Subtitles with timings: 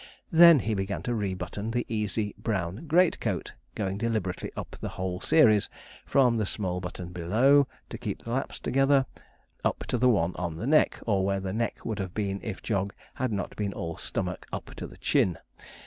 [0.31, 5.19] Then he began to rebutton the easy, brown great coat, going deliberately up the whole
[5.21, 5.69] series,
[6.07, 9.05] from the small button below, to keep the laps together,
[9.63, 12.63] up to the one on the neck, or where the neck would have been if
[12.63, 15.37] Jog had not been all stomach up to the chin.